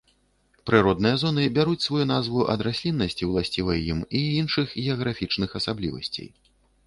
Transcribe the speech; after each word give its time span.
Прыродныя 0.69 1.17
зоны 1.23 1.43
бяруць 1.57 1.83
сваю 1.87 2.05
назву 2.13 2.41
ад 2.53 2.63
расліннасці, 2.69 3.29
уласцівай 3.33 3.79
ім, 3.95 3.99
і 4.21 4.21
іншых 4.41 4.67
геаграфічных 4.87 5.49
асаблівасцей. 5.63 6.29